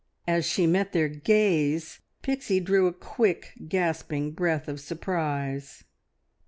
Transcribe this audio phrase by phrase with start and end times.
[0.27, 5.83] As she met their gaze Pixie drew a quick, gasping breath of surprise.